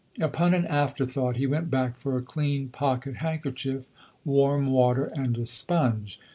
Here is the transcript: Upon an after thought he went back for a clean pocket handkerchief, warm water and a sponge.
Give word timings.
Upon 0.19 0.55
an 0.55 0.65
after 0.65 1.05
thought 1.05 1.35
he 1.35 1.45
went 1.45 1.69
back 1.69 1.95
for 1.95 2.17
a 2.17 2.23
clean 2.23 2.69
pocket 2.69 3.17
handkerchief, 3.17 3.87
warm 4.25 4.71
water 4.71 5.05
and 5.15 5.37
a 5.37 5.45
sponge. 5.45 6.19